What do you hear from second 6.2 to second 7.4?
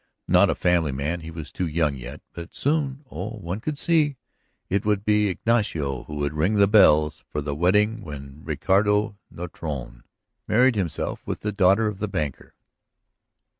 ring the bells for